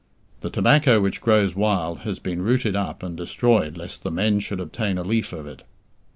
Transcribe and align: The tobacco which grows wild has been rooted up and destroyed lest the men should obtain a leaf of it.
The 0.39 0.49
tobacco 0.49 0.99
which 0.99 1.21
grows 1.21 1.53
wild 1.55 1.99
has 1.99 2.17
been 2.17 2.41
rooted 2.41 2.75
up 2.75 3.03
and 3.03 3.15
destroyed 3.15 3.77
lest 3.77 4.01
the 4.01 4.09
men 4.09 4.39
should 4.39 4.59
obtain 4.59 4.97
a 4.97 5.03
leaf 5.03 5.31
of 5.31 5.45
it. 5.45 5.61